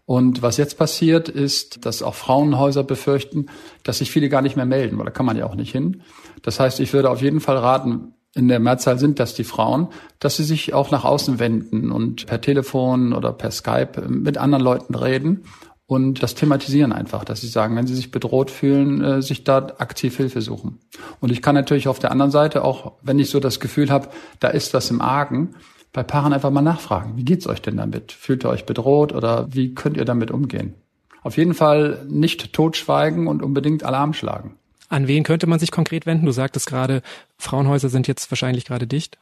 Und 0.06 0.42
was 0.42 0.58
jetzt 0.58 0.80
passiert, 0.80 1.30
ist, 1.30 1.86
dass 1.86 2.02
auch 2.02 2.16
Frauenhäuser 2.16 2.84
befürchten, 2.84 3.46
dass 3.84 4.00
sich 4.00 4.10
viele 4.10 4.30
gar 4.30 4.42
nicht 4.42 4.56
mehr 4.56 4.66
melden, 4.66 4.98
weil 4.98 5.06
da 5.06 5.12
kann 5.12 5.28
man 5.28 5.38
ja 5.38 5.46
auch 5.46 5.56
nicht 5.56 5.72
hin. 5.72 6.02
Das 6.42 6.60
heißt, 6.60 6.80
ich 6.80 6.92
würde 6.94 7.12
auf 7.12 7.22
jeden 7.22 7.40
Fall 7.40 7.58
raten, 7.58 8.16
in 8.34 8.48
der 8.48 8.60
Mehrzahl 8.60 8.98
sind 8.98 9.20
das 9.20 9.36
die 9.36 9.44
Frauen, 9.44 9.90
dass 10.18 10.38
sie 10.38 10.46
sich 10.46 10.74
auch 10.74 10.90
nach 10.90 11.06
außen 11.06 11.38
wenden 11.38 11.92
und 11.92 12.26
per 12.26 12.42
Telefon 12.42 13.14
oder 13.14 13.34
per 13.34 13.52
Skype 13.52 14.02
mit 14.08 14.40
anderen 14.40 14.64
Leuten 14.64 14.96
reden 14.96 15.44
und 15.88 16.22
das 16.22 16.36
thematisieren 16.36 16.92
einfach, 16.92 17.24
dass 17.24 17.42
sie 17.42 17.48
sagen, 17.48 17.76
wenn 17.78 17.88
sie 17.88 17.96
sich 17.96 18.12
bedroht 18.12 18.52
fühlen, 18.52 19.02
äh, 19.02 19.22
sich 19.22 19.46
da 19.46 19.58
aktiv 19.78 20.18
Hilfe 20.18 20.42
suchen. 20.42 20.80
Und 21.22 21.32
ich 21.32 21.42
kann 21.42 21.56
natürlich 21.56 21.88
auf 21.88 22.00
der 22.00 22.12
anderen 22.12 22.32
Seite 22.32 22.64
auch, 22.64 22.94
wenn 23.02 23.20
ich 23.20 23.30
so 23.30 23.40
das 23.40 23.62
Gefühl 23.62 23.90
habe, 23.90 24.10
da 24.42 24.50
ist 24.50 24.74
was 24.74 24.92
im 24.92 25.02
Argen, 25.02 25.56
bei 25.94 26.04
Paaren 26.04 26.34
einfach 26.34 26.52
mal 26.52 26.62
nachfragen. 26.62 27.16
Wie 27.16 27.24
geht's 27.24 27.48
euch 27.48 27.62
denn 27.62 27.78
damit? 27.78 28.12
Fühlt 28.12 28.46
ihr 28.46 28.50
euch 28.50 28.66
bedroht 28.66 29.14
oder 29.14 29.48
wie 29.50 29.74
könnt 29.74 29.96
ihr 29.96 30.06
damit 30.06 30.30
umgehen? 30.30 30.76
Auf 31.24 31.38
jeden 31.38 31.54
Fall 31.54 32.06
nicht 32.08 32.54
totschweigen 32.54 33.28
und 33.28 33.42
unbedingt 33.42 33.84
Alarm 33.84 34.14
schlagen. 34.14 34.58
An 34.90 35.08
wen 35.08 35.24
könnte 35.24 35.48
man 35.48 35.60
sich 35.60 35.72
konkret 35.72 36.06
wenden? 36.06 36.26
Du 36.26 36.32
sagtest 36.32 36.68
gerade, 36.68 37.02
Frauenhäuser 37.38 37.90
sind 37.90 38.08
jetzt 38.08 38.32
wahrscheinlich 38.32 38.66
gerade 38.66 38.88
dicht. 38.88 39.18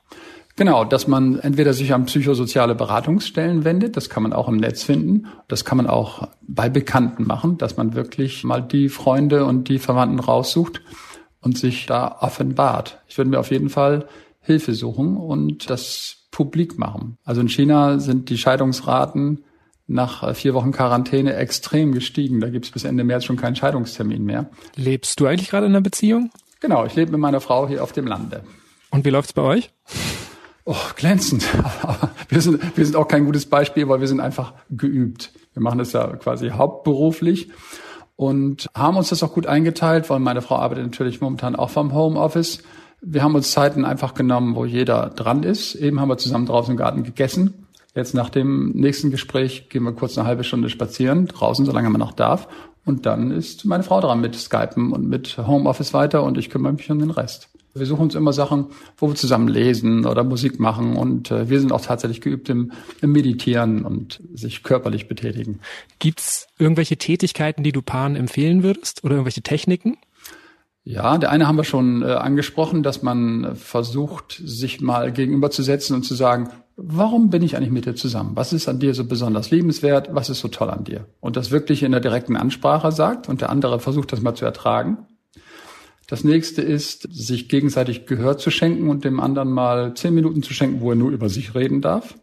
Genau, 0.55 0.85
dass 0.85 1.07
man 1.07 1.39
entweder 1.39 1.73
sich 1.73 1.93
an 1.93 2.05
psychosoziale 2.05 2.75
Beratungsstellen 2.75 3.65
wendet, 3.65 3.97
das 3.97 4.09
kann 4.09 4.23
man 4.23 4.31
auch 4.31 4.47
im 4.47 4.55
Netz 4.55 4.83
finden, 4.83 5.27
das 5.49 5.65
kann 5.65 5.77
man 5.77 5.87
auch 5.87 6.29
bei 6.47 6.69
Bekannten 6.69 7.25
machen, 7.25 7.57
dass 7.57 7.75
man 7.75 7.93
wirklich 7.93 8.45
mal 8.45 8.61
die 8.61 8.87
Freunde 8.87 9.43
und 9.45 9.67
die 9.67 9.79
Verwandten 9.79 10.19
raussucht 10.19 10.81
und 11.41 11.57
sich 11.57 11.87
da 11.87 12.19
offenbart. 12.21 13.01
Ich 13.07 13.17
würde 13.17 13.31
mir 13.31 13.39
auf 13.39 13.51
jeden 13.51 13.69
Fall 13.69 14.07
Hilfe 14.39 14.73
suchen 14.73 15.17
und 15.17 15.69
das 15.69 16.27
publik 16.31 16.77
machen. 16.77 17.17
Also 17.25 17.41
in 17.41 17.49
China 17.49 17.99
sind 17.99 18.29
die 18.29 18.37
Scheidungsraten 18.37 19.43
nach 19.87 20.35
vier 20.35 20.53
Wochen 20.53 20.71
Quarantäne 20.71 21.35
extrem 21.35 21.91
gestiegen. 21.91 22.39
Da 22.39 22.49
gibt 22.49 22.65
es 22.65 22.71
bis 22.71 22.83
Ende 22.83 23.03
März 23.03 23.25
schon 23.25 23.37
keinen 23.37 23.55
Scheidungstermin 23.55 24.23
mehr. 24.23 24.49
Lebst 24.75 25.19
du 25.19 25.27
eigentlich 25.27 25.49
gerade 25.49 25.67
in 25.67 25.73
einer 25.73 25.81
Beziehung? 25.81 26.31
Genau, 26.59 26.85
ich 26.85 26.95
lebe 26.95 27.11
mit 27.11 27.19
meiner 27.19 27.41
Frau 27.41 27.67
hier 27.67 27.83
auf 27.83 27.91
dem 27.91 28.07
Lande. 28.07 28.43
Und 28.89 29.05
wie 29.05 29.09
läuft's 29.09 29.33
bei 29.33 29.41
euch? 29.41 29.71
Oh, 30.63 30.75
glänzend. 30.95 31.45
wir 32.29 32.41
sind, 32.41 32.77
wir 32.77 32.85
sind 32.85 32.95
auch 32.95 33.07
kein 33.07 33.25
gutes 33.25 33.45
Beispiel, 33.45 33.87
weil 33.87 33.99
wir 33.99 34.07
sind 34.07 34.19
einfach 34.19 34.53
geübt. 34.69 35.31
Wir 35.53 35.61
machen 35.61 35.77
das 35.77 35.93
ja 35.93 36.07
quasi 36.15 36.49
hauptberuflich 36.49 37.51
und 38.15 38.67
haben 38.73 38.97
uns 38.97 39.09
das 39.09 39.21
auch 39.21 39.33
gut 39.33 39.45
eingeteilt, 39.45 40.09
weil 40.09 40.19
meine 40.19 40.41
Frau 40.41 40.55
arbeitet 40.55 40.85
natürlich 40.85 41.21
momentan 41.21 41.55
auch 41.55 41.69
vom 41.69 41.93
Homeoffice. 41.93 42.63
Wir 43.01 43.21
haben 43.21 43.35
uns 43.35 43.51
Zeiten 43.51 43.85
einfach 43.85 44.15
genommen, 44.15 44.55
wo 44.55 44.65
jeder 44.65 45.09
dran 45.09 45.43
ist. 45.43 45.75
Eben 45.75 45.99
haben 45.99 46.09
wir 46.09 46.17
zusammen 46.17 46.47
draußen 46.47 46.71
im 46.71 46.77
Garten 46.77 47.03
gegessen. 47.03 47.64
Jetzt 47.95 48.13
nach 48.13 48.29
dem 48.29 48.71
nächsten 48.71 49.09
Gespräch 49.09 49.69
gehen 49.69 49.83
wir 49.83 49.93
kurz 49.93 50.17
eine 50.17 50.27
halbe 50.27 50.43
Stunde 50.43 50.69
spazieren, 50.69 51.27
draußen, 51.27 51.65
solange 51.65 51.89
man 51.89 51.99
noch 51.99 52.11
darf. 52.11 52.49
Und 52.83 53.05
dann 53.05 53.31
ist 53.31 53.65
meine 53.65 53.83
Frau 53.83 54.01
dran 54.01 54.19
mit 54.19 54.35
Skypen 54.35 54.91
und 54.91 55.07
mit 55.07 55.37
Homeoffice 55.37 55.93
weiter 55.93 56.23
und 56.23 56.37
ich 56.37 56.49
kümmere 56.49 56.73
mich 56.73 56.91
um 56.91 56.99
den 56.99 57.09
Rest. 57.09 57.49
Wir 57.73 57.85
suchen 57.85 58.03
uns 58.03 58.15
immer 58.15 58.31
Sachen, 58.31 58.67
wo 58.97 59.07
wir 59.09 59.15
zusammen 59.15 59.47
lesen 59.47 60.05
oder 60.05 60.23
Musik 60.23 60.59
machen 60.59 60.95
und 60.95 61.31
äh, 61.31 61.49
wir 61.49 61.59
sind 61.59 61.71
auch 61.73 61.81
tatsächlich 61.81 62.21
geübt 62.21 62.47
im, 62.49 62.71
im 63.01 63.11
Meditieren 63.11 63.83
und 63.83 64.21
sich 64.33 64.63
körperlich 64.63 65.07
betätigen. 65.07 65.59
Gibt's 65.99 66.47
irgendwelche 66.57 66.95
Tätigkeiten, 66.95 67.63
die 67.63 67.73
du 67.73 67.81
Paaren 67.81 68.15
empfehlen 68.15 68.63
würdest 68.63 69.03
oder 69.03 69.15
irgendwelche 69.15 69.41
Techniken? 69.41 69.97
Ja, 70.85 71.17
der 71.17 71.31
eine 71.31 71.47
haben 71.47 71.57
wir 71.57 71.63
schon 71.63 72.01
äh, 72.01 72.05
angesprochen, 72.05 72.83
dass 72.83 73.03
man 73.03 73.55
versucht, 73.55 74.41
sich 74.45 74.79
mal 74.79 75.11
gegenüberzusetzen 75.11 75.95
und 75.95 76.03
zu 76.03 76.13
sagen, 76.13 76.49
warum 76.77 77.29
bin 77.29 77.41
ich 77.41 77.55
eigentlich 77.55 77.71
mit 77.71 77.85
dir 77.85 77.95
zusammen? 77.95 78.31
Was 78.35 78.53
ist 78.53 78.67
an 78.67 78.79
dir 78.79 78.93
so 78.93 79.05
besonders 79.05 79.51
liebenswert? 79.51 80.09
Was 80.13 80.29
ist 80.29 80.39
so 80.39 80.47
toll 80.47 80.69
an 80.69 80.83
dir? 80.83 81.05
Und 81.19 81.37
das 81.37 81.51
wirklich 81.51 81.83
in 81.83 81.91
der 81.91 82.01
direkten 82.01 82.35
Ansprache 82.35 82.91
sagt 82.91 83.29
und 83.29 83.41
der 83.41 83.49
andere 83.49 83.79
versucht, 83.79 84.11
das 84.11 84.21
mal 84.21 84.35
zu 84.35 84.45
ertragen. 84.45 84.97
Das 86.07 86.23
nächste 86.23 86.61
ist, 86.61 87.07
sich 87.11 87.49
gegenseitig 87.49 88.05
Gehör 88.05 88.37
zu 88.37 88.51
schenken 88.51 88.89
und 88.89 89.05
dem 89.05 89.19
anderen 89.19 89.51
mal 89.51 89.95
zehn 89.95 90.13
Minuten 90.13 90.43
zu 90.43 90.53
schenken, 90.53 90.81
wo 90.81 90.91
er 90.91 90.95
nur 90.95 91.11
über 91.11 91.29
sich 91.29 91.55
reden 91.55 91.81
darf. 91.81 92.15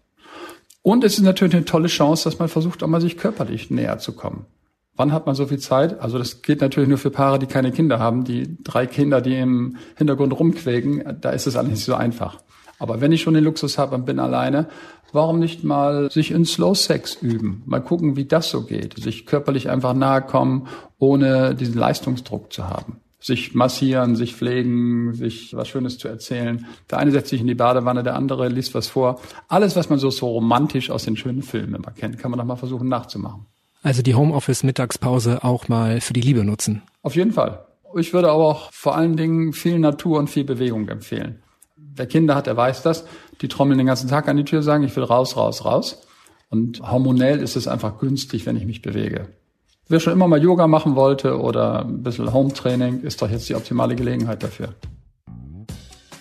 Und 0.82 1.04
es 1.04 1.14
ist 1.14 1.24
natürlich 1.24 1.54
eine 1.54 1.64
tolle 1.64 1.88
Chance, 1.88 2.24
dass 2.24 2.38
man 2.38 2.48
versucht, 2.48 2.82
auch 2.82 2.88
mal 2.88 3.00
sich 3.00 3.16
körperlich 3.16 3.70
näher 3.70 3.98
zu 3.98 4.12
kommen. 4.12 4.46
Wann 4.94 5.12
hat 5.12 5.26
man 5.26 5.34
so 5.34 5.46
viel 5.46 5.58
Zeit? 5.58 6.00
Also 6.00 6.18
das 6.18 6.42
geht 6.42 6.60
natürlich 6.60 6.88
nur 6.88 6.98
für 6.98 7.10
Paare, 7.10 7.38
die 7.38 7.46
keine 7.46 7.72
Kinder 7.72 7.98
haben. 7.98 8.24
Die 8.24 8.62
drei 8.62 8.86
Kinder, 8.86 9.20
die 9.20 9.36
im 9.36 9.76
Hintergrund 9.96 10.38
rumquäken, 10.38 11.18
da 11.20 11.30
ist 11.30 11.46
es 11.46 11.56
alles 11.56 11.70
nicht 11.70 11.84
so 11.84 11.94
einfach. 11.94 12.38
Aber 12.82 13.00
wenn 13.00 13.12
ich 13.12 13.22
schon 13.22 13.34
den 13.34 13.44
Luxus 13.44 13.78
habe 13.78 13.94
und 13.94 14.06
bin 14.06 14.18
alleine, 14.18 14.66
warum 15.12 15.38
nicht 15.38 15.62
mal 15.62 16.10
sich 16.10 16.32
in 16.32 16.44
Slow 16.44 16.74
Sex 16.74 17.14
üben? 17.14 17.62
Mal 17.64 17.78
gucken, 17.78 18.16
wie 18.16 18.24
das 18.24 18.50
so 18.50 18.64
geht. 18.64 18.98
Sich 18.98 19.24
körperlich 19.24 19.70
einfach 19.70 19.94
nahe 19.94 20.20
kommen, 20.20 20.66
ohne 20.98 21.54
diesen 21.54 21.78
Leistungsdruck 21.78 22.52
zu 22.52 22.68
haben. 22.68 22.96
Sich 23.20 23.54
massieren, 23.54 24.16
sich 24.16 24.34
pflegen, 24.34 25.14
sich 25.14 25.54
was 25.54 25.68
Schönes 25.68 25.96
zu 25.98 26.08
erzählen. 26.08 26.66
Der 26.90 26.98
eine 26.98 27.12
setzt 27.12 27.28
sich 27.28 27.40
in 27.40 27.46
die 27.46 27.54
Badewanne, 27.54 28.02
der 28.02 28.16
andere 28.16 28.48
liest 28.48 28.74
was 28.74 28.88
vor. 28.88 29.20
Alles, 29.46 29.76
was 29.76 29.88
man 29.88 30.00
so, 30.00 30.10
so 30.10 30.26
romantisch 30.26 30.90
aus 30.90 31.04
den 31.04 31.16
schönen 31.16 31.42
Filmen 31.42 31.76
immer 31.76 31.92
kennt, 31.92 32.18
kann 32.18 32.32
man 32.32 32.38
doch 32.38 32.46
mal 32.46 32.56
versuchen 32.56 32.88
nachzumachen. 32.88 33.46
Also 33.84 34.02
die 34.02 34.16
Homeoffice-Mittagspause 34.16 35.44
auch 35.44 35.68
mal 35.68 36.00
für 36.00 36.14
die 36.14 36.20
Liebe 36.20 36.44
nutzen. 36.44 36.82
Auf 37.02 37.14
jeden 37.14 37.30
Fall. 37.30 37.64
Ich 37.96 38.12
würde 38.12 38.28
aber 38.28 38.42
auch 38.42 38.72
vor 38.72 38.96
allen 38.96 39.16
Dingen 39.16 39.52
viel 39.52 39.78
Natur 39.78 40.18
und 40.18 40.30
viel 40.30 40.42
Bewegung 40.42 40.88
empfehlen. 40.88 41.44
Wer 41.94 42.06
Kinder 42.06 42.34
hat, 42.34 42.46
der 42.46 42.56
weiß 42.56 42.82
das. 42.82 43.04
Die 43.40 43.48
trommeln 43.48 43.78
den 43.78 43.86
ganzen 43.86 44.08
Tag 44.08 44.28
an 44.28 44.36
die 44.36 44.44
Tür, 44.44 44.62
sagen, 44.62 44.84
ich 44.84 44.94
will 44.96 45.04
raus, 45.04 45.36
raus, 45.36 45.64
raus. 45.64 46.06
Und 46.48 46.80
hormonell 46.80 47.40
ist 47.40 47.56
es 47.56 47.68
einfach 47.68 47.98
günstig, 47.98 48.46
wenn 48.46 48.56
ich 48.56 48.66
mich 48.66 48.82
bewege. 48.82 49.28
Wer 49.88 50.00
schon 50.00 50.12
immer 50.12 50.28
mal 50.28 50.42
Yoga 50.42 50.66
machen 50.66 50.96
wollte 50.96 51.40
oder 51.40 51.84
ein 51.84 52.02
bisschen 52.02 52.32
Home-Training, 52.32 53.02
ist 53.02 53.20
doch 53.20 53.30
jetzt 53.30 53.48
die 53.48 53.54
optimale 53.54 53.94
Gelegenheit 53.94 54.42
dafür. 54.42 54.74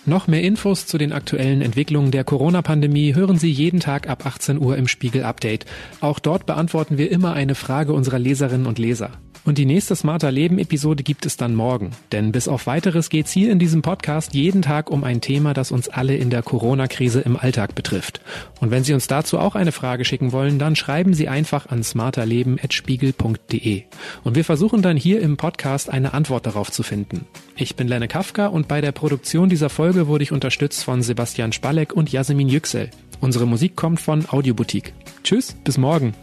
Noch 0.04 0.26
mehr 0.26 0.42
Infos 0.42 0.86
zu 0.86 0.98
den 0.98 1.12
aktuellen 1.12 1.62
Entwicklungen 1.62 2.10
der 2.10 2.24
Corona-Pandemie 2.24 3.14
hören 3.14 3.38
Sie 3.38 3.50
jeden 3.50 3.78
Tag 3.78 4.08
ab 4.08 4.26
18 4.26 4.58
Uhr 4.58 4.76
im 4.76 4.88
Spiegel 4.88 5.22
Update. 5.22 5.64
Auch 6.00 6.18
dort 6.18 6.44
beantworten 6.44 6.98
wir 6.98 7.10
immer 7.10 7.34
eine 7.34 7.54
Frage 7.54 7.92
unserer 7.92 8.18
Leserinnen 8.18 8.66
und 8.66 8.80
Leser. 8.80 9.10
Und 9.44 9.58
die 9.58 9.66
nächste 9.66 9.96
Smarter 9.96 10.30
Leben 10.30 10.58
Episode 10.58 11.02
gibt 11.02 11.26
es 11.26 11.36
dann 11.36 11.56
morgen. 11.56 11.90
Denn 12.12 12.30
bis 12.30 12.46
auf 12.46 12.68
weiteres 12.68 13.10
geht's 13.10 13.32
hier 13.32 13.50
in 13.50 13.58
diesem 13.58 13.82
Podcast 13.82 14.34
jeden 14.34 14.62
Tag 14.62 14.88
um 14.88 15.02
ein 15.02 15.20
Thema, 15.20 15.52
das 15.52 15.72
uns 15.72 15.88
alle 15.88 16.14
in 16.14 16.30
der 16.30 16.42
Corona-Krise 16.42 17.18
im 17.20 17.36
Alltag 17.36 17.74
betrifft. 17.74 18.20
Und 18.60 18.70
wenn 18.70 18.84
Sie 18.84 18.94
uns 18.94 19.08
dazu 19.08 19.40
auch 19.40 19.56
eine 19.56 19.72
Frage 19.72 20.04
schicken 20.04 20.30
wollen, 20.30 20.60
dann 20.60 20.76
schreiben 20.76 21.12
Sie 21.12 21.26
einfach 21.28 21.66
an 21.66 21.82
smarterleben.spiegel.de. 21.82 23.82
Und 24.22 24.36
wir 24.36 24.44
versuchen 24.44 24.80
dann 24.80 24.96
hier 24.96 25.20
im 25.20 25.36
Podcast 25.36 25.90
eine 25.90 26.14
Antwort 26.14 26.46
darauf 26.46 26.70
zu 26.70 26.84
finden. 26.84 27.26
Ich 27.56 27.74
bin 27.74 27.88
Lenne 27.88 28.06
Kafka 28.06 28.46
und 28.46 28.68
bei 28.68 28.80
der 28.80 28.92
Produktion 28.92 29.48
dieser 29.48 29.70
Folge 29.70 30.06
wurde 30.06 30.22
ich 30.22 30.30
unterstützt 30.30 30.84
von 30.84 31.02
Sebastian 31.02 31.52
Spalek 31.52 31.92
und 31.92 32.12
Jasmin 32.12 32.48
Yüksel. 32.48 32.90
Unsere 33.20 33.46
Musik 33.46 33.74
kommt 33.74 34.00
von 34.00 34.24
Audioboutique. 34.28 34.92
Tschüss, 35.24 35.56
bis 35.64 35.78
morgen. 35.78 36.14